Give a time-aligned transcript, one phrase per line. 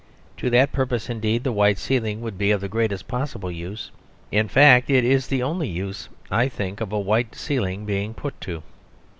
[0.37, 3.91] To that purpose, indeed, the white ceiling would be of the greatest possible use;
[4.31, 8.41] in fact, it is the only use I think of a white ceiling being put
[8.41, 8.63] to.